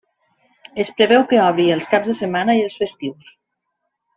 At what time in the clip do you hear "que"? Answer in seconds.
1.33-1.41